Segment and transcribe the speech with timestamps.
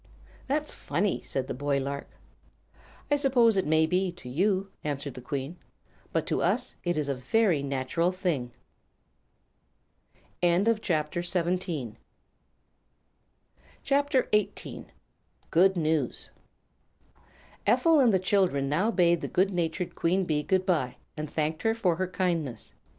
[0.47, 2.09] "That's funny," said the boy lark.
[3.11, 5.57] "I suppose it may be, to you," answered the Queen,
[6.11, 8.51] "but to us it is a very natural thing."
[10.41, 11.97] [CHAPTER XVIII]
[15.51, 16.31] Good News
[17.67, 21.61] Ephel and the children now bade the good natured Queen Bee good bye, and thanked
[21.61, 22.73] her for her kindness.